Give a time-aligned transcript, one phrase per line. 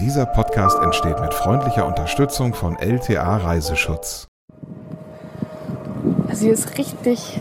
[0.00, 4.28] Dieser Podcast entsteht mit freundlicher Unterstützung von LTA Reiseschutz.
[6.28, 7.40] Also hier ist richtig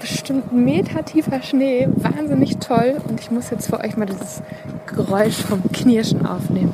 [0.00, 3.00] bestimmt ein Meter tiefer Schnee, wahnsinnig toll.
[3.08, 4.42] Und ich muss jetzt für euch mal dieses
[4.86, 6.72] Geräusch vom Knirschen aufnehmen.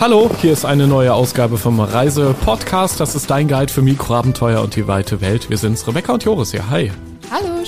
[0.00, 2.98] Hallo, hier ist eine neue Ausgabe vom Reise-Podcast.
[2.98, 5.50] Das ist dein Guide für Mikroabenteuer und die weite Welt.
[5.50, 6.70] Wir sind's, Rebecca und Joris hier.
[6.70, 6.90] Hi.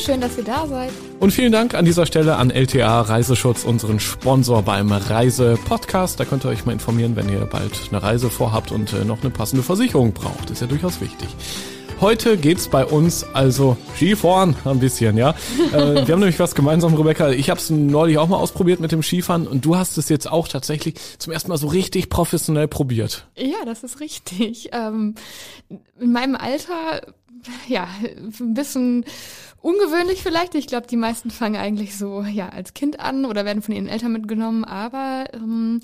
[0.04, 0.90] Schön, dass ihr da seid.
[1.20, 6.18] Und vielen Dank an dieser Stelle an LTA Reiseschutz, unseren Sponsor beim Reise-Podcast.
[6.18, 9.20] Da könnt ihr euch mal informieren, wenn ihr bald eine Reise vorhabt und äh, noch
[9.20, 10.50] eine passende Versicherung braucht.
[10.50, 11.28] ist ja durchaus wichtig.
[12.00, 15.30] Heute geht's bei uns also Skifahren ein bisschen, ja.
[15.72, 17.30] äh, wir haben nämlich was gemeinsam, Rebecca.
[17.30, 20.28] Ich habe es neulich auch mal ausprobiert mit dem Skifahren und du hast es jetzt
[20.28, 23.28] auch tatsächlich zum ersten Mal so richtig professionell probiert.
[23.36, 24.70] Ja, das ist richtig.
[24.72, 25.14] Ähm,
[26.00, 27.02] in meinem Alter,
[27.68, 29.04] ja, ein bisschen
[29.62, 30.54] ungewöhnlich vielleicht.
[30.54, 33.88] Ich glaube, die meisten fangen eigentlich so ja als Kind an oder werden von ihren
[33.88, 35.80] Eltern mitgenommen, aber ähm,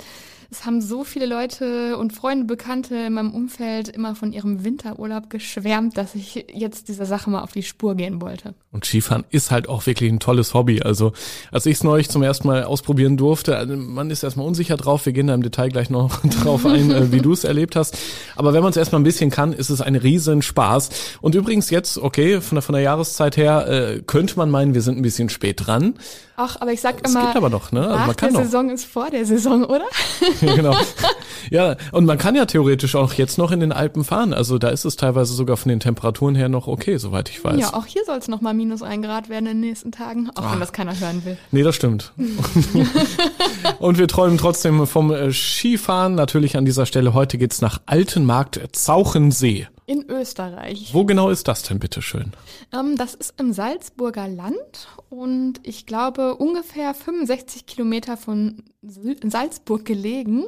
[0.50, 5.28] es haben so viele Leute und Freunde, Bekannte in meinem Umfeld immer von ihrem Winterurlaub
[5.28, 8.54] geschwärmt, dass ich jetzt dieser Sache mal auf die Spur gehen wollte.
[8.72, 10.80] Und Skifahren ist halt auch wirklich ein tolles Hobby.
[10.80, 11.12] Also
[11.52, 15.04] als ich es neulich zum ersten Mal ausprobieren durfte, also man ist erstmal unsicher drauf.
[15.04, 17.98] Wir gehen da im Detail gleich noch drauf ein, äh, wie du es erlebt hast.
[18.34, 20.88] Aber wenn man es erstmal ein bisschen kann, ist es ein riesen Spaß.
[21.20, 24.80] Und übrigens jetzt, okay, von der, von der Jahreszeit her, äh, könnte man meinen, wir
[24.80, 25.94] sind ein bisschen spät dran.
[26.40, 27.80] Ach, aber ich sag immer, es gibt aber noch, ne?
[27.80, 28.46] Also man kann der noch.
[28.46, 29.86] Saison ist vor der Saison, oder?
[30.40, 30.76] ja, genau.
[31.50, 34.32] Ja, und man kann ja theoretisch auch jetzt noch in den Alpen fahren.
[34.32, 37.58] Also da ist es teilweise sogar von den Temperaturen her noch okay, soweit ich weiß.
[37.58, 40.30] Ja, auch hier soll es noch mal minus ein Grad werden in den nächsten Tagen,
[40.34, 40.52] auch ah.
[40.52, 41.36] wenn das keiner hören will.
[41.50, 42.12] Nee, das stimmt.
[43.78, 46.14] und wir träumen trotzdem vom äh, Skifahren.
[46.14, 47.14] Natürlich an dieser Stelle.
[47.14, 49.68] Heute geht's nach Altenmarkt Zauchensee.
[49.88, 50.92] In Österreich.
[50.92, 52.32] Wo genau ist das denn, bitteschön?
[52.74, 60.44] Ähm, das ist im Salzburger Land und ich glaube ungefähr 65 Kilometer von Salzburg gelegen.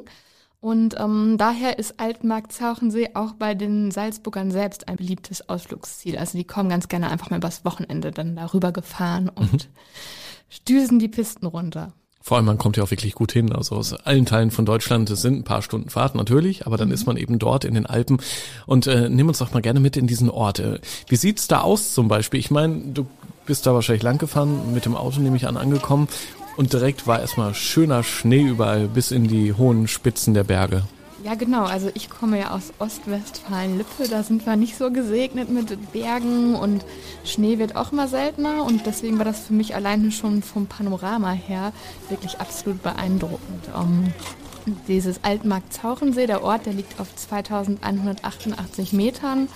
[0.61, 6.19] Und ähm, daher ist Altmarkt Zauchensee auch bei den Salzburgern selbst ein beliebtes Ausflugsziel.
[6.19, 10.65] Also die kommen ganz gerne einfach mal übers Wochenende dann darüber gefahren und mhm.
[10.69, 11.95] düsen die Pisten runter.
[12.23, 13.53] Vor allem, man kommt ja auch wirklich gut hin.
[13.53, 16.89] Also aus allen Teilen von Deutschland, es sind ein paar Stunden Fahrt natürlich, aber dann
[16.89, 16.95] mhm.
[16.95, 18.19] ist man eben dort in den Alpen.
[18.67, 20.59] Und äh, nimm uns doch mal gerne mit in diesen Ort.
[20.59, 22.39] Äh, wie sieht's da aus zum Beispiel?
[22.39, 23.07] Ich meine, du
[23.47, 26.09] bist da wahrscheinlich lang gefahren, mit dem Auto nehme ich an, angekommen.
[26.57, 30.83] Und direkt war erstmal schöner Schnee überall bis in die hohen Spitzen der Berge.
[31.23, 31.65] Ja, genau.
[31.65, 34.09] Also ich komme ja aus Ostwestfalen-Lippe.
[34.09, 36.85] Da sind wir nicht so gesegnet mit Bergen und
[37.25, 38.65] Schnee wird auch immer seltener.
[38.65, 41.73] Und deswegen war das für mich alleine schon vom Panorama her
[42.09, 43.69] wirklich absolut beeindruckend.
[43.75, 44.13] Um,
[44.89, 49.49] dieses Altmarkt Zauchensee, der Ort, der liegt auf 2188 Metern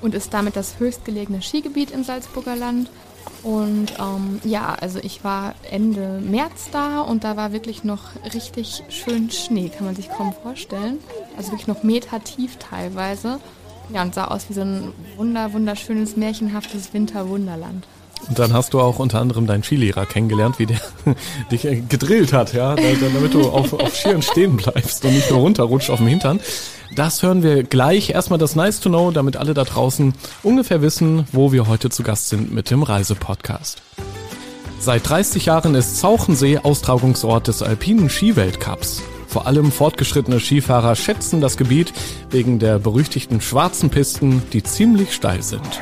[0.00, 2.90] und ist damit das höchstgelegene Skigebiet im Salzburger Land.
[3.42, 8.02] Und ähm, ja, also ich war Ende März da und da war wirklich noch
[8.34, 10.98] richtig schön Schnee, kann man sich kaum vorstellen.
[11.36, 13.40] Also wirklich noch Meter tief teilweise.
[13.92, 17.84] Ja, und sah aus wie so ein wunder, wunderschönes, märchenhaftes Winterwunderland.
[18.28, 20.80] Und dann hast du auch unter anderem deinen Skilehrer kennengelernt, wie der
[21.50, 25.90] dich gedrillt hat, ja, damit du auf, auf Skiern stehen bleibst und nicht nur runterrutscht
[25.90, 26.40] auf dem Hintern.
[26.94, 28.10] Das hören wir gleich.
[28.10, 32.02] Erstmal das Nice to Know, damit alle da draußen ungefähr wissen, wo wir heute zu
[32.02, 33.82] Gast sind mit dem Reisepodcast.
[34.78, 39.02] Seit 30 Jahren ist Zauchensee Austragungsort des alpinen Skiweltcups.
[39.28, 41.92] Vor allem fortgeschrittene Skifahrer schätzen das Gebiet
[42.30, 45.80] wegen der berüchtigten schwarzen Pisten, die ziemlich steil sind.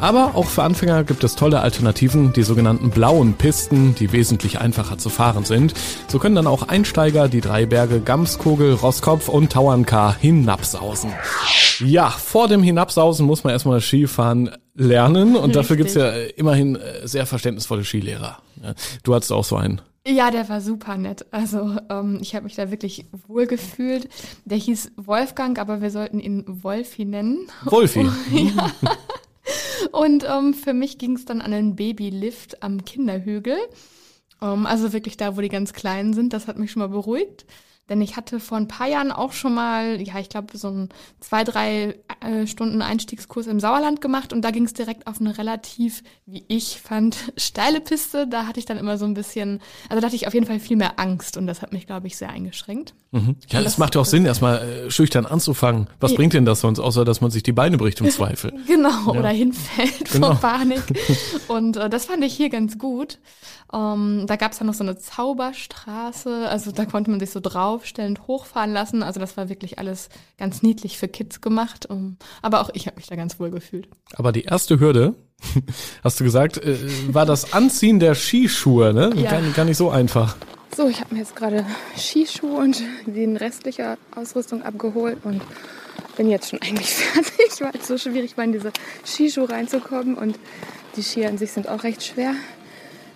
[0.00, 4.98] Aber auch für Anfänger gibt es tolle Alternativen, die sogenannten blauen Pisten, die wesentlich einfacher
[4.98, 5.72] zu fahren sind.
[6.08, 11.12] So können dann auch Einsteiger die drei Berge Gamskogel, Rosskopf und Tauernkar hinabsausen.
[11.80, 15.54] Ja, vor dem Hinabsausen muss man erstmal Skifahren lernen und Richtig.
[15.54, 18.38] dafür gibt's ja immerhin äh, sehr verständnisvolle Skilehrer.
[19.02, 19.80] Du hattest auch so einen.
[20.06, 21.26] Ja, der war super nett.
[21.32, 24.08] Also ähm, ich habe mich da wirklich wohl gefühlt.
[24.44, 27.48] Der hieß Wolfgang, aber wir sollten ihn Wolfi nennen.
[27.64, 28.02] Wolfi.
[28.32, 28.70] ja.
[29.92, 33.58] Und ähm, für mich ging es dann an den Babylift am Kinderhügel.
[34.42, 36.32] Ähm, also wirklich da, wo die ganz Kleinen sind.
[36.32, 37.46] Das hat mich schon mal beruhigt.
[37.88, 40.88] Denn ich hatte vor ein paar Jahren auch schon mal, ja, ich glaube, so ein
[41.20, 45.38] zwei, drei äh, Stunden Einstiegskurs im Sauerland gemacht und da ging es direkt auf eine
[45.38, 48.26] relativ, wie ich fand, steile Piste.
[48.26, 50.58] Da hatte ich dann immer so ein bisschen, also da hatte ich auf jeden Fall
[50.58, 52.94] viel mehr Angst und das hat mich, glaube ich, sehr eingeschränkt.
[53.12, 53.36] Mhm.
[53.48, 55.86] Ja, das, das macht ja auch Sinn, erstmal äh, schüchtern anzufangen.
[56.00, 56.16] Was ja.
[56.16, 58.52] bringt denn das sonst, außer dass man sich die Beine bricht im Zweifel?
[58.66, 59.20] genau, ja.
[59.20, 60.34] oder hinfällt genau.
[60.34, 60.82] vor Panik.
[61.48, 63.18] Und äh, das fand ich hier ganz gut.
[63.72, 67.40] Ähm, da gab es dann noch so eine Zauberstraße, also da konnte man sich so
[67.40, 69.02] drauf aufstellend hochfahren lassen.
[69.02, 70.08] Also das war wirklich alles
[70.38, 71.86] ganz niedlich für Kids gemacht.
[71.86, 73.88] Um, aber auch ich habe mich da ganz wohl gefühlt.
[74.14, 75.14] Aber die erste Hürde,
[76.04, 76.78] hast du gesagt, äh,
[77.12, 79.12] war das Anziehen der Skischuhe, ne?
[79.14, 79.30] Ja.
[79.30, 80.36] Gar, gar nicht so einfach.
[80.74, 81.64] So, ich habe mir jetzt gerade
[81.96, 85.42] Skischuhe und die restliche Ausrüstung abgeholt und
[86.16, 88.72] bin jetzt schon eigentlich fertig, weil es so schwierig war, in diese
[89.04, 90.38] Skischuhe reinzukommen und
[90.96, 92.34] die Skier an sich sind auch recht schwer.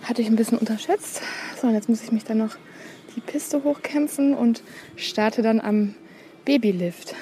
[0.03, 1.21] Hatte ich ein bisschen unterschätzt.
[1.61, 2.55] So, und jetzt muss ich mich dann noch
[3.15, 4.63] die Piste hochkämpfen und
[4.95, 5.95] starte dann am
[6.45, 7.13] Babylift.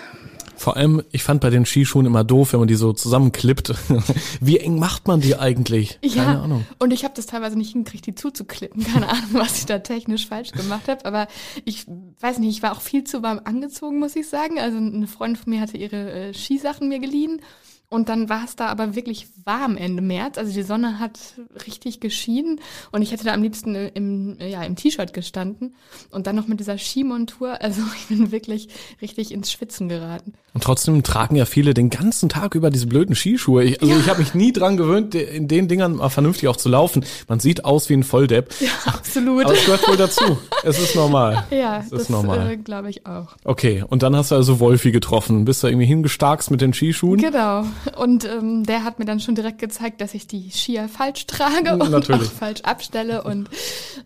[0.55, 3.73] Vor allem, ich fand bei den Skischuhen immer doof, wenn man die so zusammenklippt.
[4.41, 5.97] Wie eng macht man die eigentlich?
[6.01, 6.65] Keine Ja, Ahnung.
[6.79, 8.83] und ich habe das teilweise nicht hingekriegt, die zuzuklippen.
[8.83, 11.05] Keine Ahnung, was ich da technisch falsch gemacht habe.
[11.05, 11.27] Aber
[11.63, 11.85] ich
[12.19, 14.59] weiß nicht, ich war auch viel zu warm angezogen, muss ich sagen.
[14.59, 17.41] Also eine Freundin von mir hatte ihre äh, Skisachen mir geliehen.
[17.91, 20.37] Und dann war es da aber wirklich warm Ende März.
[20.37, 21.19] Also die Sonne hat
[21.65, 22.59] richtig geschienen
[22.91, 25.73] und ich hätte da am liebsten im, ja, im T-Shirt gestanden.
[26.11, 27.59] Und dann noch mit dieser Skimontur.
[27.61, 28.69] Also ich bin wirklich
[29.01, 30.33] richtig ins Schwitzen geraten.
[30.53, 33.63] Und trotzdem tragen ja viele den ganzen Tag über diese blöden Skischuhe.
[33.63, 33.99] Ich, also Ja.
[33.99, 37.03] ich habe mich nie dran gewöhnt, in den Dingern mal vernünftig auch zu laufen.
[37.27, 38.53] Man sieht aus wie ein Volldepp.
[38.85, 39.45] Absolut.
[39.45, 40.37] Aber es gehört wohl dazu.
[40.63, 41.43] Es ist normal.
[41.51, 42.51] ja, es ist das normal.
[42.51, 43.29] äh, glaube ich auch.
[43.45, 45.45] Okay, und dann hast du also Wolfi getroffen.
[45.45, 47.19] Bist du irgendwie hingestarkst mit den Skischuhen?
[47.19, 47.65] Genau.
[47.97, 51.73] Und ähm, der hat mir dann schon direkt gezeigt, dass ich die Skier falsch trage
[51.73, 52.27] und Natürlich.
[52.27, 53.23] auch falsch abstelle.
[53.23, 53.49] Und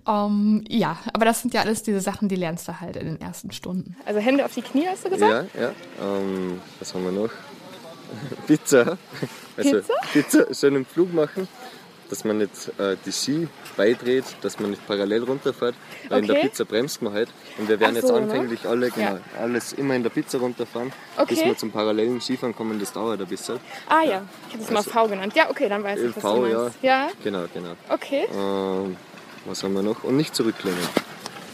[0.07, 3.21] ähm, ja, aber das sind ja alles diese Sachen, die lernst du halt in den
[3.21, 3.95] ersten Stunden.
[4.05, 5.49] Also Hände auf die Knie, hast du gesagt?
[5.53, 5.71] Ja, ja.
[6.01, 7.29] Ähm, was haben wir noch?
[8.47, 8.97] Pizza.
[9.57, 9.93] Also Pizza?
[10.11, 11.47] Pizza schön im Flug machen,
[12.09, 13.47] dass man nicht äh, die Ski
[13.77, 15.75] beidreht, dass man nicht parallel runterfährt,
[16.09, 16.47] weil in der Okay.
[16.49, 17.29] Pizza bremst man halt.
[17.57, 18.21] Und wir werden Ach jetzt so, ne?
[18.23, 19.19] anfänglich alle, genau, Ja.
[19.39, 20.91] alles immer in der Pizza runterfahren,
[21.27, 21.47] bis Okay.
[21.49, 23.59] wir zum parallelen Skifahren kommen, das dauert ein bisschen.
[23.87, 25.33] Ah ja, ich habe es mal Also- V genannt.
[25.35, 26.57] Ja, okay, dann weiß ich, was V, du ja.
[26.59, 26.77] meinst.
[26.81, 27.73] Ja, Genau, genau.
[27.89, 28.25] okay.
[28.33, 28.95] Ähm,
[29.45, 30.03] was haben wir noch?
[30.03, 30.79] Und nicht zurücklehnen.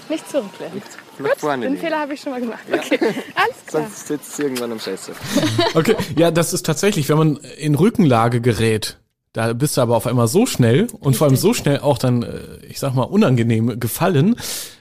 [0.09, 0.81] Nicht zurücklehnen.
[1.19, 1.83] Nach vorne Den lehnen.
[1.83, 2.59] Fehler habe ich schon mal gemacht.
[2.71, 2.97] Okay,
[3.35, 3.83] alles klar.
[3.83, 5.11] Sonst sitzt es irgendwann am Scheiße.
[5.75, 8.97] Okay, ja, das ist tatsächlich, wenn man in Rückenlage gerät,
[9.33, 12.23] da bist du aber auf einmal so schnell und vor allem so schnell auch dann,
[12.23, 14.35] äh, ich sag mal, unangenehm gefallen.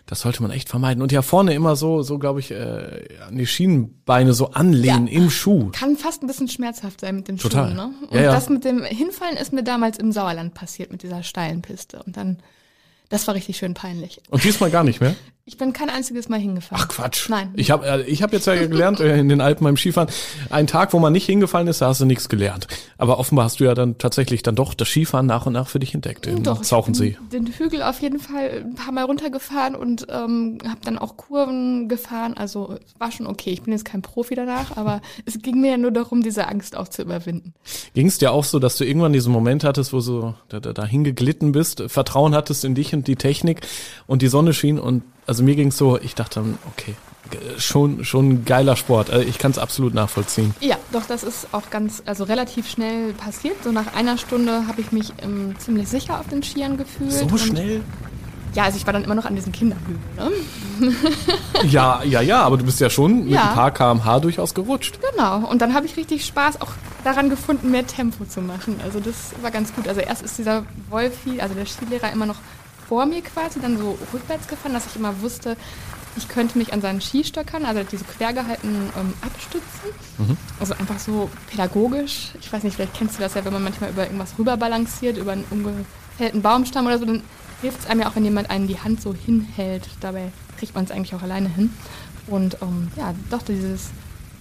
[0.07, 1.03] Das sollte man echt vermeiden.
[1.03, 5.13] Und ja, vorne immer so, so glaube ich, äh, an die Schienenbeine so anlehnen Ja.
[5.13, 5.69] im Schuh.
[5.73, 7.67] Kann fast ein bisschen schmerzhaft sein mit den Total.
[7.67, 7.77] Schuhen.
[7.77, 7.91] Ne?
[8.09, 8.33] Und Ja, ja.
[8.33, 12.03] das mit dem Hinfallen ist mir damals im Sauerland passiert, mit dieser steilen Piste.
[12.07, 12.39] Und dann,
[13.11, 14.23] das war richtig schön peinlich.
[14.31, 15.15] Und diesmal gar nicht mehr.
[15.49, 16.85] Ich bin kein einziges Mal hingefallen.
[16.85, 17.31] Ach Quatsch.
[17.31, 17.55] Nein.
[17.57, 20.11] Ich habe äh, ich hab jetzt ja gelernt äh, in den Alpen beim Skifahren,
[20.51, 22.67] ein Tag, wo man nicht hingefallen ist, da hast du nichts gelernt.
[22.99, 25.79] Aber offenbar hast du ja dann tatsächlich dann doch das Skifahren nach und nach für
[25.79, 27.17] dich entdeckt im Doch, ich Zauchensee.
[27.31, 31.17] bin den Hügel auf jeden Fall ein paar Mal runtergefahren und ähm, habe dann auch
[31.17, 32.35] Kurven gefahren.
[32.37, 33.49] Also war schon okay.
[33.49, 36.77] Ich bin jetzt kein Profi danach, aber es ging mir ja nur darum, diese Angst
[36.77, 37.55] auch zu überwinden.
[37.95, 40.75] Ging es dir auch so, dass du irgendwann diesen Moment hattest, wo so da, da,
[40.75, 43.63] da hingeglitten bist, Vertrauen hattest in dich und die Technik
[44.07, 46.95] und die Sonne schien und also mir ging's so, ich dachte dann, okay,
[47.59, 49.11] schon schon ein geiler Sport.
[49.11, 50.55] Also ich kann es absolut nachvollziehen.
[50.61, 53.63] Ja, doch, das ist auch ganz, also relativ schnell passiert.
[53.63, 57.13] So nach einer Stunde habe ich mich ähm, ziemlich sicher auf den Skiern gefühlt.
[57.13, 57.83] So schnell?
[58.55, 60.01] Ja, also ich war dann immer noch an diesen Kinderhügeln.
[60.17, 60.93] Ne?
[61.65, 63.51] Ja, ja, ja, aber du bist ja schon mit Ja.
[63.51, 64.99] ein paar kmh durchaus gerutscht.
[65.13, 65.47] Genau.
[65.47, 66.71] Und dann habe ich richtig Spaß auch
[67.05, 68.81] daran gefunden, mehr Tempo zu machen.
[68.83, 69.87] Also das war ganz gut.
[69.87, 72.37] Also erst ist dieser Wolfi, also der Skilehrer, immer noch
[72.89, 75.57] vor mir quasi, dann so rückwärts gefahren, dass ich immer wusste,
[76.17, 79.91] ich könnte mich an seinen Skistöckern, also die so quer gehalten, ähm, abstützen.
[80.59, 82.31] Also einfach so pädagogisch.
[82.41, 85.17] Ich weiß nicht, vielleicht kennst du das ja, wenn man manchmal über irgendwas rüber balanciert,
[85.17, 87.23] über einen umgefällten Baumstamm oder so, dann
[87.63, 89.89] hilft es einem ja auch, wenn jemand einen die Hand so hinhält.
[90.01, 91.73] Dabei kriegt man es eigentlich auch alleine hin.
[92.27, 93.91] Und ähm, ja, doch dieses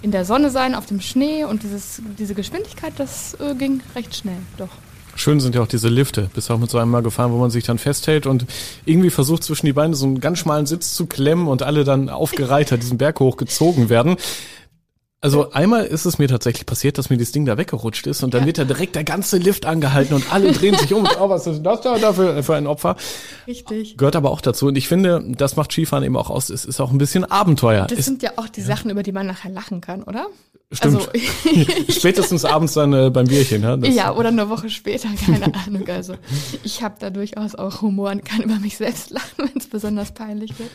[0.02, 4.16] in der Sonne sein, auf dem Schnee und dieses, diese Geschwindigkeit, das äh, ging recht
[4.16, 4.70] schnell, doch.
[5.18, 6.30] Schön sind ja auch diese Lifte.
[6.36, 8.46] Bist du auch mit so einem mal gefahren, wo man sich dann festhält und
[8.86, 12.08] irgendwie versucht zwischen die Beine so einen ganz schmalen Sitz zu klemmen und alle dann
[12.10, 14.18] aufgereiter diesen Berg hochgezogen werden.
[15.20, 18.36] Also einmal ist es mir tatsächlich passiert, dass mir das Ding da weggerutscht ist und
[18.36, 18.48] dann Ja.
[18.48, 21.00] wird da direkt der ganze Lift angehalten und alle drehen sich um.
[21.06, 22.96] Und, oh, was ist das da dafür für ein Opfer?
[23.48, 23.98] Richtig.
[23.98, 24.68] Gehört aber auch dazu.
[24.68, 26.52] Und ich finde, das macht Skifahren eben auch aus.
[26.52, 27.88] Es ist auch ein bisschen Abenteuer.
[27.88, 30.28] Das Es, sind ja auch die Sachen, über die man nachher lachen kann, oder?
[30.72, 30.96] stimmt.
[30.98, 31.10] Also,
[31.90, 33.64] Spätestens abends dann äh, beim Bierchen.
[33.64, 35.88] Ja, Das- ja, oder eine Woche später, keine Ahnung.
[35.88, 36.14] Also
[36.64, 40.12] ich habe da durchaus auch Humor und kann über mich selbst lachen, wenn es besonders
[40.12, 40.70] peinlich wird.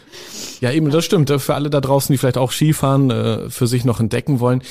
[0.60, 1.30] Ja, eben, das stimmt.
[1.30, 4.62] Für alle da draußen, die vielleicht auch Skifahren äh, für sich noch entdecken wollen.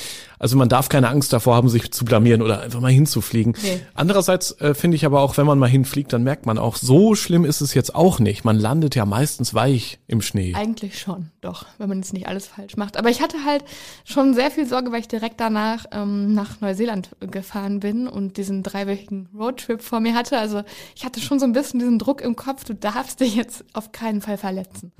[0.42, 3.54] Also man darf keine Angst davor haben, sich zu blamieren oder einfach mal hinzufliegen.
[3.62, 3.78] Nee.
[3.94, 7.14] Andererseits äh, finde ich aber auch, wenn man mal hinfliegt, dann merkt man auch, so
[7.14, 8.44] schlimm ist es jetzt auch nicht.
[8.44, 10.54] Man landet ja meistens weich im Schnee.
[10.56, 12.96] Eigentlich schon, doch, wenn man jetzt nicht alles falsch macht.
[12.96, 13.62] Aber ich hatte halt
[14.04, 18.64] schon sehr viel Sorge, weil ich direkt danach ähm, nach Neuseeland gefahren bin und diesen
[18.64, 20.38] dreiwöchigen Roadtrip vor mir hatte.
[20.38, 20.64] Also
[20.96, 23.92] ich hatte schon so ein bisschen diesen Druck im Kopf, du darfst dich jetzt auf
[23.92, 24.90] keinen Fall verletzen.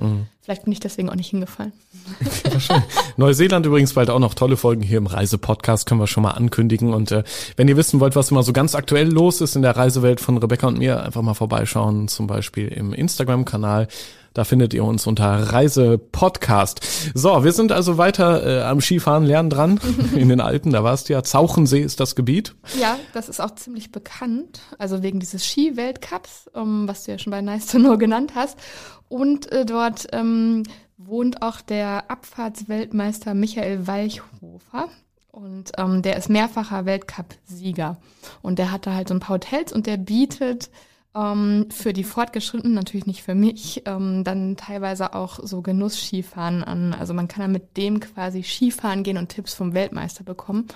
[0.43, 1.73] Vielleicht bin ich deswegen auch nicht hingefallen.
[3.17, 6.93] Neuseeland übrigens bald auch noch tolle Folgen hier im Reisepodcast, können wir schon mal ankündigen.
[6.93, 7.25] Und äh,
[7.57, 10.39] wenn ihr wissen wollt, was immer so ganz aktuell los ist in der Reisewelt von
[10.39, 13.89] Rebecca und mir, einfach mal vorbeischauen, zum Beispiel im Instagram-Kanal
[14.35, 16.81] da findet ihr uns unter Reisepodcast.
[17.13, 19.79] So, wir sind also weiter äh, am Skifahren lernen dran
[20.17, 20.73] in den Alpen.
[20.73, 21.23] Da warst du ja.
[21.23, 22.55] Zauchensee ist das Gebiet.
[22.81, 24.61] Ja, das ist auch ziemlich bekannt.
[24.79, 28.59] Also wegen dieses Ski-Weltcups, um, was du ja schon bei Nice to Know genannt hast.
[29.11, 30.63] Und äh, dort ähm,
[30.97, 34.89] wohnt auch der Abfahrtsweltmeister Michael Walchhofer.
[35.33, 37.97] Und ähm, der ist mehrfacher Weltcup-Sieger.
[38.43, 40.71] Und der hat da halt so ein paar Hotels und der bietet
[41.15, 46.93] ähm, für die Fortgeschrittenen, natürlich nicht für mich, ähm, dann teilweise auch so Genuss-Skifahren an.
[46.95, 50.69] Also man kann dann mit dem quasi Skifahren gehen und Tipps vom Weltmeister bekommen.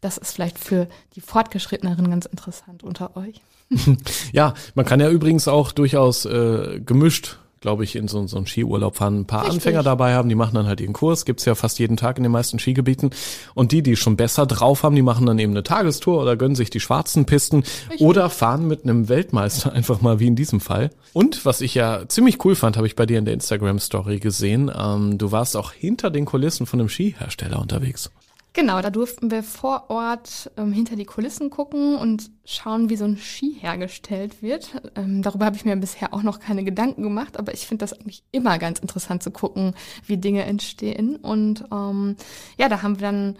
[0.00, 3.40] Das ist vielleicht für die Fortgeschritteneren ganz interessant unter euch.
[4.32, 8.46] ja, man kann ja übrigens auch durchaus äh, gemischt glaube ich, in so, so einen
[8.46, 9.54] Skiurlaub fahren, ein paar Richtig.
[9.56, 12.22] Anfänger dabei haben, die machen dann halt ihren Kurs, gibt's ja fast jeden Tag in
[12.22, 13.08] den meisten Skigebieten.
[13.54, 16.56] Und die, die schon besser drauf haben, die machen dann eben eine Tagestour oder gönnen
[16.56, 18.02] sich die schwarzen Pisten Richtig.
[18.02, 20.90] oder fahren mit einem Weltmeister einfach mal wie in diesem Fall.
[21.14, 24.70] Und was ich ja ziemlich cool fand, habe ich bei dir in der Instagram-Story gesehen,
[24.78, 28.10] ähm, du warst auch hinter den Kulissen von einem Skihersteller unterwegs.
[28.56, 33.04] Genau, da durften wir vor Ort ähm, hinter die Kulissen gucken und schauen, wie so
[33.04, 34.80] ein Ski hergestellt wird.
[34.94, 37.92] Ähm, darüber habe ich mir bisher auch noch keine Gedanken gemacht, aber ich finde das
[37.92, 39.74] eigentlich immer ganz interessant zu gucken,
[40.06, 41.16] wie Dinge entstehen.
[41.16, 42.14] Und ähm,
[42.56, 43.36] ja, da haben wir dann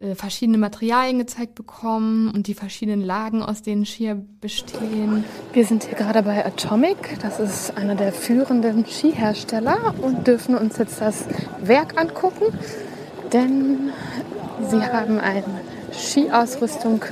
[0.00, 5.24] äh, verschiedene Materialien gezeigt bekommen und die verschiedenen Lagen, aus denen Skier bestehen.
[5.52, 10.78] Wir sind hier gerade bei Atomic, das ist einer der führenden Skihersteller und dürfen uns
[10.78, 11.26] jetzt das
[11.60, 12.58] Werk angucken.
[13.32, 13.90] Denn
[14.62, 15.44] Sie haben eine
[15.92, 17.04] Skiausrüstung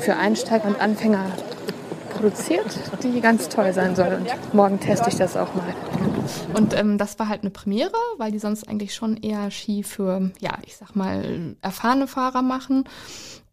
[0.00, 1.24] für Einsteiger und Anfänger
[2.10, 4.14] produziert, die ganz toll sein soll.
[4.14, 5.74] Und morgen teste ich das auch mal.
[6.54, 10.30] Und ähm, das war halt eine Premiere, weil die sonst eigentlich schon eher Ski für,
[10.40, 12.84] ja, ich sag mal, erfahrene Fahrer machen.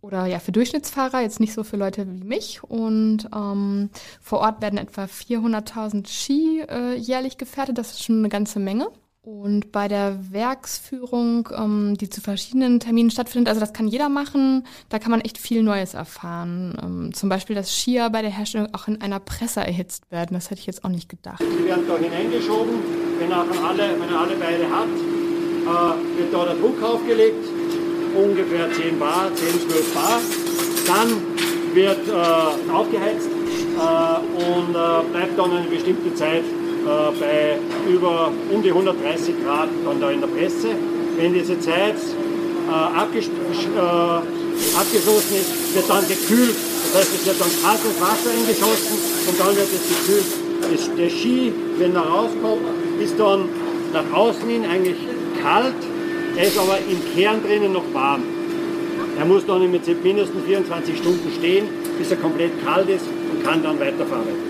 [0.01, 2.63] Oder ja, für Durchschnittsfahrer, jetzt nicht so für Leute wie mich.
[2.63, 3.89] Und ähm,
[4.22, 7.77] vor Ort werden etwa 400.000 Ski äh, jährlich gefertigt.
[7.77, 8.89] Das ist schon eine ganze Menge.
[9.28, 14.64] Und bei der Werksführung, ähm, die zu verschiedenen Terminen stattfindet, also das kann jeder machen,
[14.88, 16.78] da kann man echt viel Neues erfahren.
[16.82, 20.30] Ähm, zum Beispiel, dass Skier bei der Herstellung auch in einer Presse erhitzt werden.
[20.32, 21.42] Das hätte ich jetzt auch nicht gedacht.
[21.42, 22.76] Die werden da hineingeschoben,
[23.20, 27.46] wenn er alle, wenn er alle beide hat, äh, wird da der Druck aufgelegt,
[28.16, 30.22] ungefähr 10 Bar, 10, 12 Bar.
[30.88, 36.46] Dann wird äh, aufgeheizt äh, und äh, bleibt dann eine bestimmte Zeit
[37.20, 37.58] bei
[37.89, 40.70] über um die 130 Grad dann da in der Presse.
[41.17, 42.72] Wenn diese Zeit äh,
[43.77, 46.56] äh, abgeschlossen ist, wird dann gekühlt.
[46.94, 50.25] Das heißt, es wird dann kaltes Wasser eingeschossen und dann wird es gekühlt.
[50.98, 52.62] Der Ski, wenn er rauskommt,
[53.00, 53.48] ist dann
[53.94, 54.98] nach außen hin eigentlich
[55.41, 55.75] kalt,
[56.36, 58.24] er ist aber im Kern drinnen noch warm.
[59.17, 61.67] Er muss dann mit mindestens 24 Stunden stehen,
[61.98, 64.47] bis er komplett kalt ist und kann dann weiterfahren.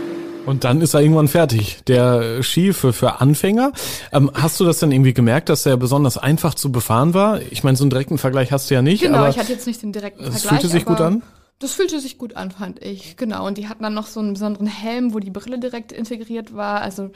[0.47, 1.79] Und dann ist er irgendwann fertig.
[1.87, 3.73] Der Ski für, für Anfänger.
[4.13, 7.41] Ähm, hast du das dann irgendwie gemerkt, dass er besonders einfach zu befahren war?
[7.51, 9.01] Ich meine, so einen direkten Vergleich hast du ja nicht.
[9.03, 10.43] Genau, ich hatte jetzt nicht den direkten Vergleich.
[10.43, 11.21] Es fühlte sich gut an?
[11.59, 13.17] Das fühlte sich gut an, fand ich.
[13.17, 13.45] Genau.
[13.45, 16.79] Und die hatten dann noch so einen besonderen Helm, wo die Brille direkt integriert war.
[16.81, 17.09] Also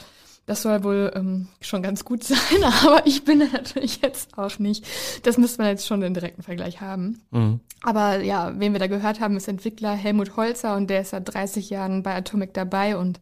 [0.46, 4.86] das soll wohl ähm, schon ganz gut sein, aber ich bin natürlich jetzt auch nicht.
[5.24, 7.22] Das müsste man jetzt schon den direkten Vergleich haben.
[7.32, 7.60] Mhm.
[7.84, 11.34] Aber ja, wen wir da gehört haben, ist Entwickler Helmut Holzer und der ist seit
[11.34, 13.20] 30 Jahren bei Atomic dabei und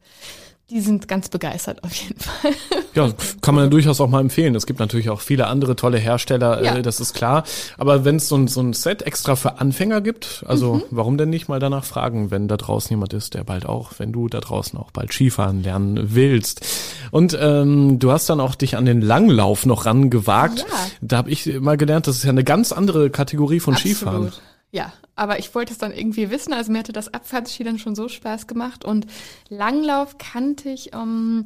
[0.70, 2.52] die sind ganz begeistert auf jeden Fall.
[2.96, 3.12] Ja,
[3.42, 4.56] kann man durchaus auch mal empfehlen.
[4.56, 6.76] Es gibt natürlich auch viele andere tolle Hersteller, ja.
[6.76, 7.44] äh, das ist klar.
[7.78, 10.84] Aber wenn es so ein, so ein Set extra für Anfänger gibt, also mhm.
[10.90, 14.12] warum denn nicht mal danach fragen, wenn da draußen jemand ist, der bald auch, wenn
[14.12, 16.66] du da draußen auch bald Skifahren lernen willst.
[17.12, 20.60] Und ähm, du hast dann auch dich an den Langlauf noch rangewagt.
[20.60, 20.66] Ja.
[21.02, 23.98] Da habe ich mal gelernt, das ist ja eine ganz andere Kategorie von Absolut.
[23.98, 24.32] Skifahren.
[24.72, 26.54] Ja, aber ich wollte es dann irgendwie wissen.
[26.54, 29.08] Also mir hatte das Abfahrtsski dann schon so Spaß gemacht und
[29.50, 31.46] Langlauf kannte ich ähm,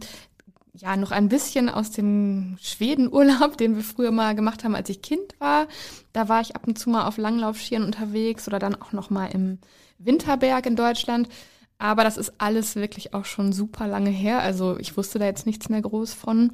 [0.74, 5.02] ja noch ein bisschen aus dem Schwedenurlaub, den wir früher mal gemacht haben, als ich
[5.02, 5.68] Kind war.
[6.12, 9.28] Da war ich ab und zu mal auf Langlaufschieren unterwegs oder dann auch noch mal
[9.28, 9.60] im
[10.00, 11.30] Winterberg in Deutschland.
[11.78, 14.40] Aber das ist alles wirklich auch schon super lange her.
[14.40, 16.52] Also ich wusste da jetzt nichts mehr groß von.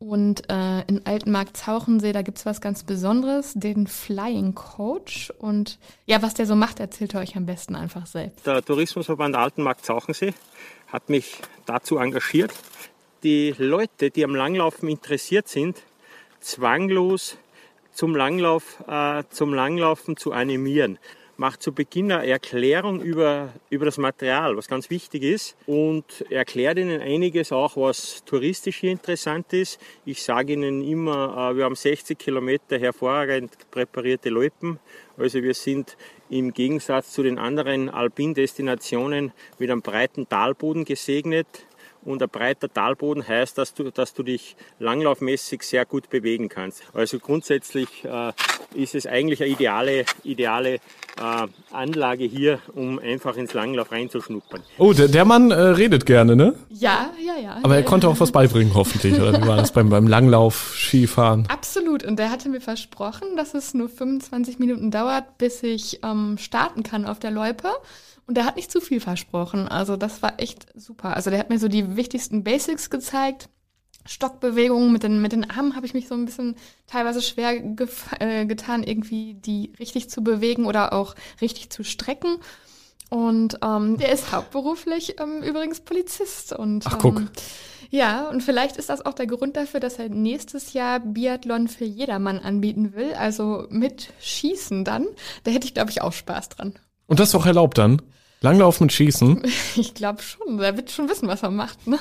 [0.00, 5.30] Und äh, in Altenmarkt Zauchensee, da gibt's was ganz Besonderes, den Flying Coach.
[5.38, 8.46] Und ja, was der so macht, erzählt er euch am besten einfach selbst.
[8.46, 10.32] Der Tourismusverband Altenmarkt Zauchensee
[10.88, 12.52] hat mich dazu engagiert,
[13.22, 15.76] die Leute, die am Langlaufen interessiert sind,
[16.40, 17.36] zwanglos
[17.92, 20.98] zum, Langlauf, äh, zum Langlaufen zu animieren.
[21.40, 26.76] Macht zu Beginn eine Erklärung über, über das Material, was ganz wichtig ist und erklärt
[26.76, 29.80] Ihnen einiges auch, was touristisch hier interessant ist.
[30.04, 34.80] Ich sage Ihnen immer, äh, wir haben 60 Kilometer hervorragend präparierte Loipen.
[35.16, 35.96] Also wir sind
[36.28, 41.46] im Gegensatz zu den anderen Alpindestinationen mit einem breiten Talboden gesegnet.
[42.02, 46.82] Und ein breiter Talboden heißt, dass du, dass du dich langlaufmäßig sehr gut bewegen kannst.
[46.94, 48.32] Also grundsätzlich äh,
[48.74, 54.62] ist es eigentlich eine ideale, ideale äh, Anlage hier, um einfach ins Langlauf reinzuschnuppern.
[54.78, 56.54] Oh, der, der Mann äh, redet gerne, ne?
[56.70, 57.58] Ja, ja, ja.
[57.62, 59.20] Aber er konnte auch was beibringen, hoffentlich.
[59.20, 61.46] Oder wie war das beim, beim Langlauf, Skifahren?
[61.48, 62.02] Absolut.
[62.04, 66.82] Und der hatte mir versprochen, dass es nur 25 Minuten dauert, bis ich ähm, starten
[66.82, 67.68] kann auf der Loipe.
[68.30, 69.66] Und der hat nicht zu viel versprochen.
[69.66, 71.16] Also das war echt super.
[71.16, 73.48] Also der hat mir so die wichtigsten Basics gezeigt.
[74.06, 76.54] Stockbewegungen mit den, mit den Armen habe ich mich so ein bisschen
[76.86, 77.60] teilweise schwer
[78.20, 82.36] äh, getan, irgendwie die richtig zu bewegen oder auch richtig zu strecken.
[83.08, 86.52] Und ähm, der ist hauptberuflich ähm, übrigens Polizist.
[86.52, 87.16] Und, Ach, guck.
[87.16, 87.30] Ähm,
[87.90, 91.84] ja, und vielleicht ist das auch der Grund dafür, dass er nächstes Jahr Biathlon für
[91.84, 93.12] jedermann anbieten will.
[93.14, 95.08] Also mit Schießen dann.
[95.42, 96.74] Da hätte ich, glaube ich, auch Spaß dran.
[97.08, 98.00] Und das ist auch erlaubt dann?
[98.42, 99.42] Langlauf mit Schießen?
[99.76, 100.58] Ich glaube schon.
[100.60, 101.86] Er wird schon wissen, was er macht.
[101.86, 101.98] Ne?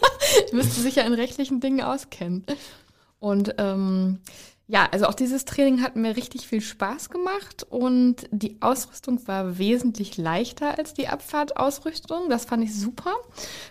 [0.52, 2.44] Müsste sich ja in rechtlichen Dingen auskennen.
[3.20, 4.20] Und ähm,
[4.70, 9.56] ja, also auch dieses Training hat mir richtig viel Spaß gemacht und die Ausrüstung war
[9.56, 12.28] wesentlich leichter als die Abfahrtausrüstung.
[12.28, 13.12] Das fand ich super.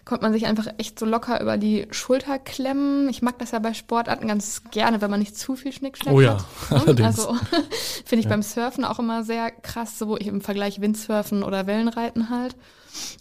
[0.06, 3.10] Konnte man sich einfach echt so locker über die Schulter klemmen.
[3.10, 6.20] Ich mag das ja bei Sportarten ganz gerne, wenn man nicht zu viel Schnickschnack Oh
[6.20, 6.82] ja, hat.
[6.82, 7.20] allerdings.
[7.20, 7.36] Also
[8.06, 12.56] finde ich beim Surfen auch immer sehr krass, so im Vergleich Windsurfen oder Wellenreiten halt.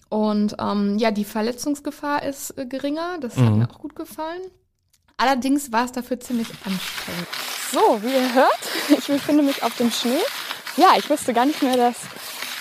[0.08, 3.18] Und ähm, ja, die Verletzungsgefahr ist äh, geringer.
[3.20, 4.40] Das hat mir auch gut gefallen.
[5.18, 7.28] Allerdings war es dafür ziemlich anstrengend.
[7.72, 10.20] So, wie ihr hört, ich befinde mich auf dem Schnee.
[10.76, 11.96] Ja, ich wusste gar nicht mehr, dass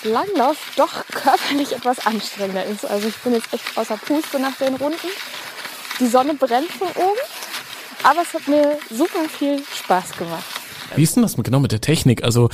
[0.04, 2.86] Langlauf doch körperlich etwas anstrengender ist.
[2.86, 5.08] Also ich bin jetzt echt außer Puste nach den Runden.
[6.00, 7.20] Die Sonne brennt von oben,
[8.02, 10.44] aber es hat mir super viel Spaß gemacht.
[10.94, 12.24] Wie ist denn das mit, genau mit der Technik?
[12.24, 12.48] Also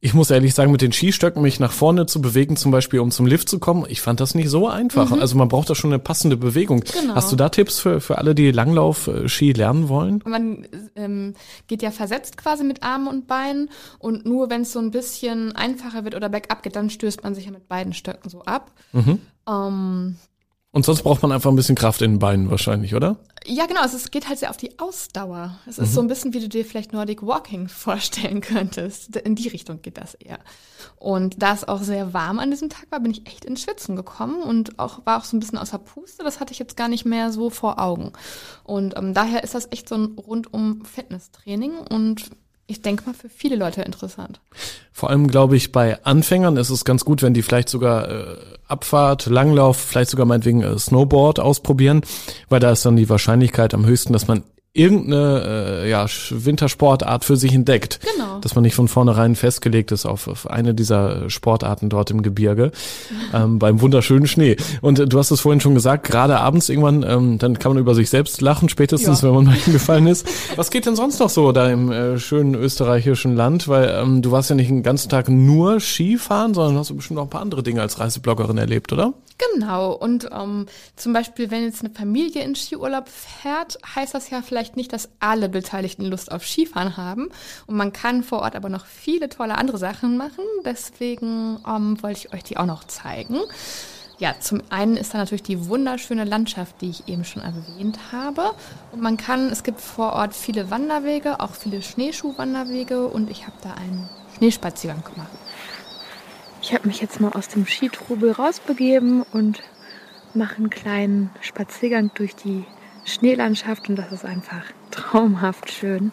[0.00, 3.10] ich muss ehrlich sagen, mit den Skistöcken mich nach vorne zu bewegen, zum Beispiel um
[3.10, 5.10] zum Lift zu kommen, ich fand das nicht so einfach.
[5.10, 6.80] Also man braucht da schon eine passende Bewegung.
[6.80, 7.16] Genau.
[7.16, 10.22] Hast du da Tipps für, für alle, die Langlauf-Ski lernen wollen?
[10.24, 11.34] Man ähm,
[11.66, 15.56] geht ja versetzt quasi mit Armen und Beinen und nur wenn es so ein bisschen
[15.56, 18.70] einfacher wird oder bergab geht, dann stößt man sich ja mit beiden Stöcken so ab.
[19.48, 20.16] Ähm,
[20.70, 23.16] Und sonst braucht man einfach ein bisschen Kraft in den Beinen wahrscheinlich, oder?
[23.46, 23.80] Ja, genau.
[23.80, 25.58] Also es geht halt sehr auf die Ausdauer.
[25.66, 29.16] Es ist so ein bisschen, wie du dir vielleicht Nordic Walking vorstellen könntest.
[29.16, 30.38] In die Richtung geht das eher.
[30.96, 33.96] Und da es auch sehr warm an diesem Tag war, bin ich echt ins Schwitzen
[33.96, 36.22] gekommen und auch war auch so ein bisschen außer Puste.
[36.22, 38.12] Das hatte ich jetzt gar nicht mehr so vor Augen.
[38.62, 42.30] Und ähm, daher ist das echt so ein rundum Fitnesstraining und
[42.68, 44.40] ich denke mal für viele Leute interessant.
[44.92, 48.36] Vor allem glaube ich, bei Anfängern ist es ganz gut, wenn die vielleicht sogar äh,
[48.68, 52.02] Abfahrt, Langlauf, vielleicht sogar meinetwegen äh, Snowboard ausprobieren,
[52.50, 54.44] weil da ist dann die Wahrscheinlichkeit am höchsten, dass man
[54.78, 58.00] irgendeine äh, ja, Wintersportart für sich entdeckt.
[58.14, 58.38] Genau.
[58.40, 62.70] Dass man nicht von vornherein festgelegt ist auf, auf eine dieser Sportarten dort im Gebirge
[63.34, 64.56] ähm, beim wunderschönen Schnee.
[64.80, 67.80] Und äh, du hast es vorhin schon gesagt, gerade abends irgendwann, ähm, dann kann man
[67.80, 69.28] über sich selbst lachen, spätestens Ja.
[69.28, 70.26] wenn man mal hingefallen ist.
[70.56, 73.68] Was geht denn sonst noch so da im äh, schönen österreichischen Land?
[73.68, 77.18] Weil ähm, du warst ja nicht den ganzen Tag nur Skifahren, sondern hast du bestimmt
[77.18, 79.12] auch ein paar andere Dinge als Reisebloggerin erlebt, oder?
[79.38, 84.42] Genau, und ähm, zum Beispiel, wenn jetzt eine Familie in Skiurlaub fährt, heißt das ja
[84.42, 87.28] vielleicht nicht, dass alle Beteiligten Lust auf Skifahren haben.
[87.66, 90.44] Und man kann vor Ort aber noch viele tolle andere Sachen machen.
[90.64, 93.38] Deswegen ähm, wollte ich euch die auch noch zeigen.
[94.18, 98.50] Ja, zum einen ist da natürlich die wunderschöne Landschaft, die ich eben schon erwähnt habe.
[98.90, 103.56] Und man kann, es gibt vor Ort viele Wanderwege, auch viele Schneeschuhwanderwege und ich habe
[103.62, 105.30] da einen Schneespaziergang gemacht.
[106.68, 109.62] Ich habe mich jetzt mal aus dem Skitrubel rausbegeben und
[110.34, 112.66] mache einen kleinen Spaziergang durch die
[113.06, 116.12] Schneelandschaft und das ist einfach traumhaft schön.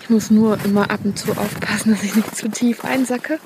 [0.00, 3.38] Ich muss nur immer ab und zu aufpassen, dass ich nicht zu tief einsacke,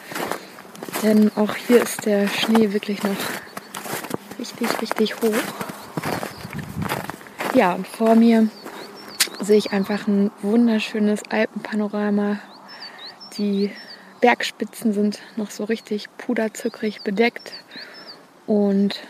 [1.02, 3.10] denn auch hier ist der Schnee wirklich noch
[4.38, 5.36] richtig, richtig hoch.
[7.54, 8.48] Ja, und vor mir
[9.42, 12.38] sehe ich einfach ein wunderschönes Alpenpanorama.
[13.36, 13.70] Die
[14.22, 17.52] Bergspitzen sind noch so richtig puderzuckrig bedeckt.
[18.46, 19.00] Und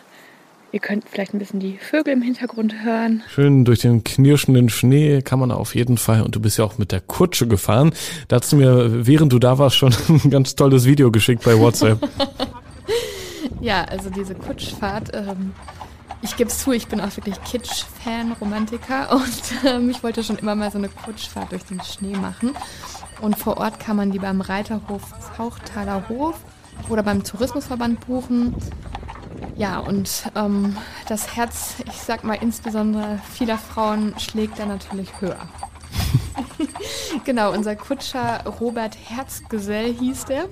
[0.73, 3.23] ihr könnt vielleicht ein bisschen die Vögel im Hintergrund hören.
[3.29, 6.79] Schön durch den knirschenden Schnee kann man auf jeden Fall, und du bist ja auch
[6.79, 7.93] mit der Kutsche gefahren.
[8.29, 11.57] Da hast du mir, während du da warst, schon ein ganz tolles Video geschickt bei
[11.57, 11.99] WhatsApp.
[13.61, 15.15] Ja, also diese Kutschfahrt.
[15.15, 15.53] Ähm,
[16.21, 20.37] ich gebe es zu, ich bin auch wirklich Kitsch-Fan, Romantiker und ähm, ich wollte schon
[20.39, 22.57] immer mal so eine Kutschfahrt durch den Schnee machen.
[23.23, 25.03] Und vor Ort kann man die beim Reiterhof
[25.37, 26.35] Zauchtaler Hof
[26.89, 28.55] oder beim Tourismusverband buchen.
[29.57, 35.39] Ja, und ähm, das Herz, ich sag mal insbesondere vieler Frauen, schlägt da natürlich höher.
[37.25, 40.47] genau, unser Kutscher Robert Herzgesell hieß der.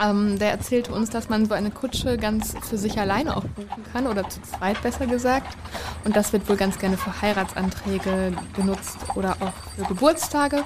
[0.00, 3.84] Ähm, der erzählte uns, dass man so eine Kutsche ganz für sich alleine auch buchen
[3.92, 5.56] kann oder zu zweit besser gesagt.
[6.04, 10.62] Und das wird wohl ganz gerne für Heiratsanträge genutzt oder auch für Geburtstage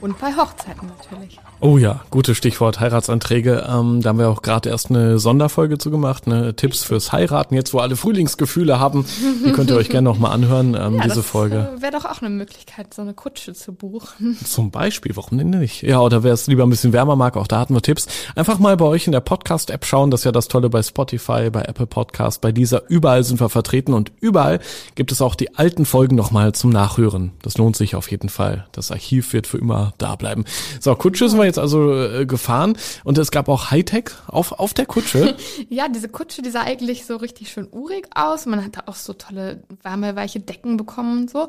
[0.00, 1.38] und bei Hochzeiten natürlich.
[1.60, 3.66] Oh ja, gutes Stichwort Heiratsanträge.
[3.68, 6.56] Ähm, da haben wir auch gerade erst eine Sonderfolge zu gemacht, ne?
[6.56, 7.54] Tipps fürs Heiraten.
[7.54, 9.04] Jetzt, wo alle Frühlingsgefühle haben,
[9.44, 11.70] die könnt ihr euch gerne nochmal anhören, ähm, ja, diese das, Folge.
[11.76, 14.38] Äh, Wäre doch auch eine Möglichkeit, so eine Kutsche zu buchen.
[14.44, 15.82] Zum Beispiel, warum denn nicht?
[15.82, 18.06] Ja, oder wer es lieber ein bisschen wärmer mag, auch da hatten wir Tipps.
[18.34, 20.10] Einfach mal bei euch in der Podcast-App schauen.
[20.10, 22.88] Das ist ja das Tolle bei Spotify, bei Apple Podcast, bei dieser.
[22.88, 24.60] Überall sind wir vertreten und überall
[24.94, 27.32] gibt es auch die alten Folgen nochmal zum Nachhören.
[27.42, 28.66] Das lohnt sich auf jeden Fall.
[28.72, 30.44] Das Archiv wird für immer da bleiben.
[30.80, 34.74] So, Kutsche sind wir jetzt also äh, gefahren und es gab auch Hightech auf, auf
[34.74, 35.36] der Kutsche.
[35.68, 38.46] ja, diese Kutsche, die sah eigentlich so richtig schön urig aus.
[38.46, 41.48] Man hatte auch so tolle, warme, weiche Decken bekommen und so.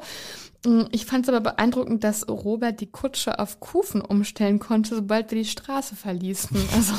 [0.65, 5.32] Mm, ich fand es aber beeindruckend, dass Robert die Kutsche auf Kufen umstellen konnte, sobald
[5.32, 6.58] wir die Straße verließen.
[6.71, 6.93] Also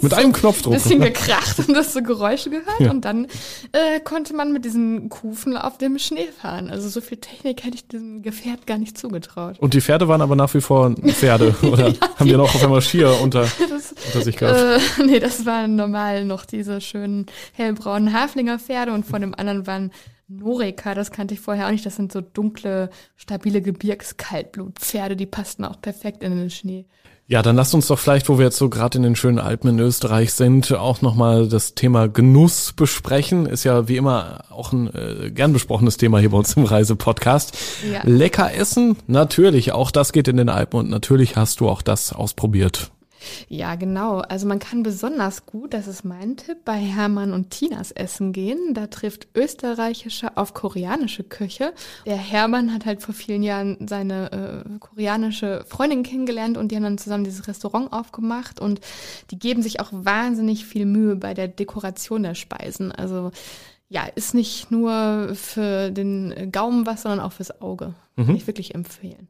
[0.00, 0.72] mit einem Knopfdruck.
[0.74, 2.90] Ein bisschen gekracht und das so Geräusche gehört ja.
[2.90, 3.26] und dann
[3.72, 6.70] äh, konnte man mit diesen Kufen auf dem Schnee fahren.
[6.70, 9.58] Also so viel Technik hätte ich diesem Gefährt gar nicht zugetraut.
[9.60, 12.62] Und die Pferde waren aber nach wie vor Pferde oder ja, haben die noch auf
[12.62, 14.58] einmal Skier unter, das, unter sich gehabt?
[14.58, 19.66] Äh, nee, das waren normal noch diese schönen hellbraunen Haflinger Pferde und von dem anderen
[19.66, 19.92] waren
[20.38, 21.86] Norika, das kannte ich vorher auch nicht.
[21.86, 26.86] Das sind so dunkle, stabile Gebirgskaltblutpferde, die passten auch perfekt in den Schnee.
[27.28, 29.70] Ja, dann lasst uns doch vielleicht, wo wir jetzt so gerade in den schönen Alpen
[29.70, 33.46] in Österreich sind, auch nochmal das Thema Genuss besprechen.
[33.46, 37.56] Ist ja wie immer auch ein äh, gern besprochenes Thema hier bei uns im Reisepodcast.
[37.90, 38.00] Ja.
[38.04, 42.12] Lecker essen, natürlich, auch das geht in den Alpen und natürlich hast du auch das
[42.12, 42.90] ausprobiert.
[43.48, 44.18] Ja, genau.
[44.20, 48.74] Also man kann besonders gut, das ist mein Tipp, bei Hermann und Tinas essen gehen.
[48.74, 51.72] Da trifft österreichische auf koreanische Küche.
[52.06, 56.82] Der Hermann hat halt vor vielen Jahren seine äh, koreanische Freundin kennengelernt und die haben
[56.82, 58.80] dann zusammen dieses Restaurant aufgemacht und
[59.30, 62.92] die geben sich auch wahnsinnig viel Mühe bei der Dekoration der Speisen.
[62.92, 63.30] Also
[63.92, 67.92] ja, ist nicht nur für den Gaumen was, sondern auch fürs Auge.
[68.16, 68.26] Mhm.
[68.26, 69.28] Kann ich wirklich empfehlen.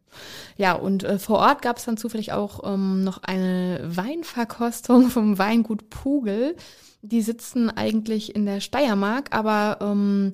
[0.57, 5.39] Ja, und äh, vor Ort gab es dann zufällig auch ähm, noch eine Weinverkostung vom
[5.39, 6.55] Weingut Pugel.
[7.03, 10.33] Die sitzen eigentlich in der Steiermark, aber ähm,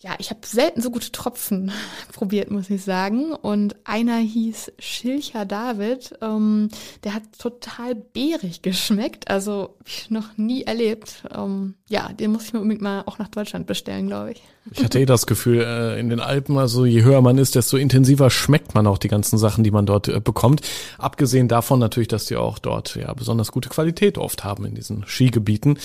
[0.00, 1.72] ja, ich habe selten so gute Tropfen
[2.12, 3.32] probiert, muss ich sagen.
[3.32, 6.16] Und einer hieß Schilcher David.
[6.22, 6.68] Ähm,
[7.02, 9.28] der hat total beerig geschmeckt.
[9.28, 11.24] Also ich noch nie erlebt.
[11.36, 14.42] Ähm, ja, den muss ich mir unbedingt mal auch nach Deutschland bestellen, glaube ich.
[14.70, 17.76] Ich hatte eh das Gefühl, äh, in den Alpen, also je höher man ist, desto
[17.76, 20.60] intensiver schmeckt man auch die ganzen Sachen, die man dort äh, bekommt.
[20.98, 25.04] Abgesehen davon natürlich, dass die auch dort ja besonders gute Qualität oft haben in diesen
[25.06, 25.78] Skigebieten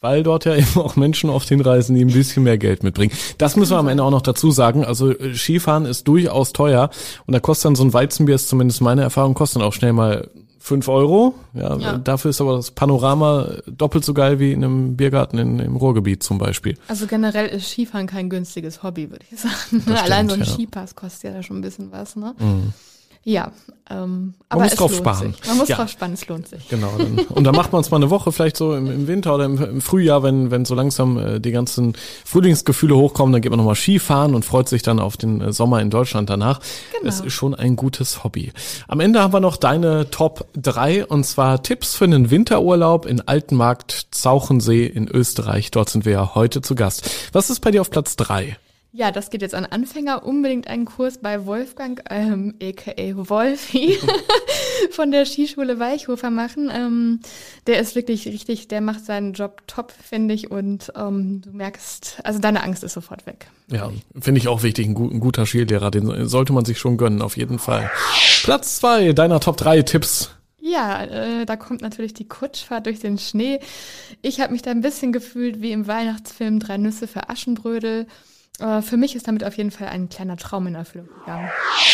[0.00, 3.12] weil dort ja eben auch Menschen oft hinreisen, die ein bisschen mehr Geld mitbringen.
[3.38, 4.84] Das müssen wir am Ende auch noch dazu sagen.
[4.84, 6.90] Also äh, Skifahren ist durchaus teuer
[7.26, 9.92] und da kostet dann so ein Weizenbier, ist zumindest meine Erfahrung, kostet dann auch schnell
[9.92, 10.28] mal
[10.60, 11.34] fünf Euro.
[11.54, 15.58] Ja, ja, dafür ist aber das Panorama doppelt so geil wie in einem Biergarten in,
[15.58, 16.76] im Ruhrgebiet zum Beispiel.
[16.86, 19.82] Also generell ist Skifahren kein günstiges Hobby, würde ich sagen.
[19.96, 20.46] Allein so ein ja.
[20.46, 22.34] Skipass kostet ja da schon ein bisschen was, ne?
[22.38, 22.74] Mhm.
[23.22, 23.52] Ja,
[23.90, 25.32] ähm, aber man muss drauf sparen.
[25.32, 25.46] Sich.
[25.46, 25.76] Man muss ja.
[25.76, 26.68] drauf sparen, es lohnt sich.
[26.68, 26.92] Genau.
[26.96, 29.44] Dann, und dann macht man es mal eine Woche, vielleicht so im, im Winter oder
[29.44, 33.58] im, im, Frühjahr, wenn, wenn so langsam äh, die ganzen Frühlingsgefühle hochkommen, dann geht man
[33.58, 36.60] nochmal Skifahren und freut sich dann auf den äh, Sommer in Deutschland danach.
[36.92, 37.08] Genau.
[37.08, 38.52] Es ist schon ein gutes Hobby.
[38.88, 43.20] Am Ende haben wir noch deine Top 3 und zwar Tipps für einen Winterurlaub in
[43.20, 45.70] Altenmarkt, Zauchensee in Österreich.
[45.72, 47.10] Dort sind wir ja heute zu Gast.
[47.32, 48.56] Was ist bei dir auf Platz 3?
[48.92, 50.24] Ja, das geht jetzt an Anfänger.
[50.24, 53.12] Unbedingt einen Kurs bei Wolfgang, ähm, a.k.a.
[53.14, 53.96] Wolfi,
[54.90, 56.70] von der Skischule Weichhofer machen.
[56.74, 57.20] Ähm,
[57.68, 60.50] der ist wirklich richtig, der macht seinen Job top, finde ich.
[60.50, 63.46] Und ähm, du merkst, also deine Angst ist sofort weg.
[63.68, 64.88] Ja, finde ich auch wichtig.
[64.88, 67.88] Ein, gut, ein guter Skilehrer, den sollte man sich schon gönnen, auf jeden Fall.
[68.42, 70.30] Platz zwei deiner Top drei Tipps.
[70.58, 73.60] Ja, äh, da kommt natürlich die Kutschfahrt durch den Schnee.
[74.20, 78.06] Ich habe mich da ein bisschen gefühlt wie im Weihnachtsfilm Drei Nüsse für Aschenbrödel.
[78.58, 81.48] Äh, für mich ist damit auf jeden Fall ein kleiner Traum in Erfüllung gegangen.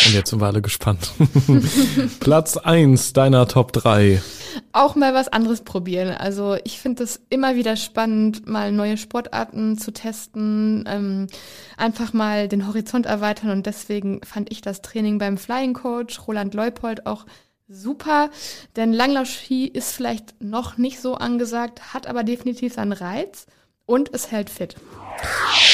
[0.05, 1.11] Und jetzt sind wir alle gespannt.
[2.19, 4.21] Platz eins deiner Top 3.
[4.73, 6.09] Auch mal was anderes probieren.
[6.09, 11.27] Also ich finde es immer wieder spannend, mal neue Sportarten zu testen, ähm,
[11.77, 16.53] einfach mal den Horizont erweitern und deswegen fand ich das Training beim Flying Coach Roland
[16.53, 17.25] Leupold auch
[17.67, 18.29] super,
[18.75, 23.45] denn Langlaufski ist vielleicht noch nicht so angesagt, hat aber definitiv seinen Reiz.
[23.87, 24.75] Und es hält fit.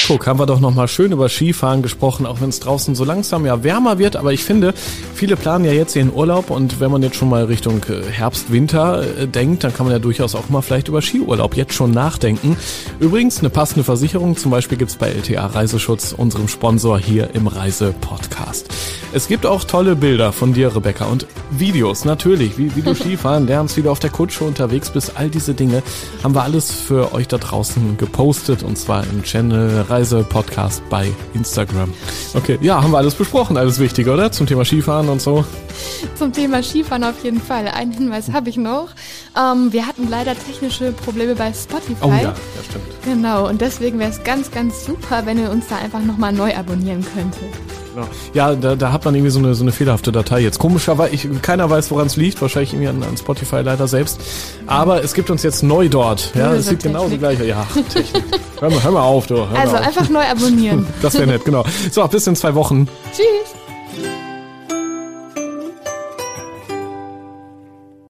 [0.06, 3.44] Guck, haben wir doch nochmal schön über Skifahren gesprochen, auch wenn es draußen so langsam
[3.44, 4.16] ja wärmer wird.
[4.16, 4.72] Aber ich finde,
[5.14, 8.52] viele planen ja jetzt ihren Urlaub und wenn man jetzt schon mal Richtung äh, Herbst,
[8.52, 11.90] Winter äh, denkt, dann kann man ja durchaus auch mal vielleicht über Skiurlaub jetzt schon
[11.90, 12.56] nachdenken.
[13.00, 18.68] Übrigens, eine passende Versicherung zum Beispiel gibt's bei LTA Reiseschutz, unserem Sponsor hier im Reise-Podcast.
[19.14, 23.46] Es gibt auch tolle Bilder von dir, Rebecca, und Videos, natürlich, wie, wie du Skifahren
[23.46, 25.12] lernst, wie du auf der Kutsche unterwegs bist.
[25.14, 25.82] All diese Dinge
[26.22, 31.92] haben wir alles für euch da draußen gepostet und zwar im Channel Reise-Podcast bei Instagram.
[32.34, 34.30] Okay, ja, haben wir alles besprochen, alles Wichtige, oder?
[34.30, 35.44] Zum Thema Skifahren und so.
[36.14, 37.66] Zum Thema Skifahren auf jeden Fall.
[37.68, 38.88] Einen Hinweis habe ich noch.
[39.36, 41.94] Ähm, wir hatten leider technische Probleme bei Spotify.
[42.02, 42.84] Oh ja, das stimmt.
[43.04, 46.54] Genau, und deswegen wäre es ganz, ganz super, wenn ihr uns da einfach nochmal neu
[46.54, 47.52] abonnieren könntet.
[47.94, 48.06] Genau.
[48.32, 50.58] Ja, da, da hat man irgendwie so eine, so eine fehlerhafte Datei jetzt.
[50.58, 52.40] Komischerweise, ich, keiner weiß, woran es liegt.
[52.42, 54.20] Wahrscheinlich irgendwie an, an Spotify leider selbst.
[54.66, 56.32] Aber es gibt uns jetzt neu dort.
[56.34, 57.20] Ja, es sieht genau die Technik.
[57.20, 57.44] gleiche.
[57.46, 58.22] Ja, Technik.
[58.60, 59.36] hör, mal, hör mal auf, du.
[59.36, 59.82] Hör Also auf.
[59.86, 60.86] einfach neu abonnieren.
[61.02, 61.64] Das wäre nett, genau.
[61.90, 62.88] So, bis in zwei Wochen.
[63.12, 63.54] Tschüss.